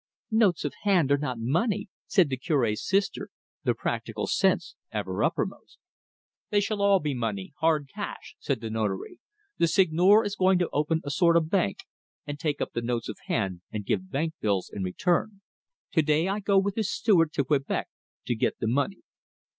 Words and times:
"Notes 0.31 0.65
of 0.65 0.73
hand 0.81 1.11
are 1.11 1.17
not 1.19 1.37
money," 1.37 1.87
said 2.07 2.27
the 2.29 2.35
Cure's 2.37 2.83
sister, 2.83 3.29
the 3.63 3.75
practical 3.75 4.25
sense 4.25 4.73
ever 4.91 5.23
uppermost. 5.23 5.77
"They 6.49 6.59
shall 6.59 6.81
all 6.81 6.99
be 6.99 7.13
money 7.13 7.53
hard 7.59 7.87
cash," 7.93 8.35
said 8.39 8.61
the 8.61 8.71
Notary. 8.71 9.19
"The 9.59 9.67
Seigneur 9.67 10.23
is 10.25 10.35
going 10.35 10.57
to 10.57 10.69
open 10.73 11.01
a 11.05 11.11
sort 11.11 11.37
of 11.37 11.51
bank, 11.51 11.81
and 12.25 12.39
take 12.39 12.61
up 12.61 12.71
the 12.73 12.81
notes 12.81 13.09
of 13.09 13.19
hand, 13.27 13.61
and 13.71 13.85
give 13.85 14.09
bank 14.09 14.33
bills 14.41 14.71
in 14.73 14.81
return. 14.81 15.41
To 15.91 16.01
day 16.01 16.27
I 16.27 16.39
go 16.39 16.57
with 16.57 16.73
his 16.77 16.89
steward 16.91 17.31
to 17.33 17.43
Quebec 17.43 17.87
to 18.25 18.35
get 18.35 18.57
the 18.57 18.65
money." 18.67 19.03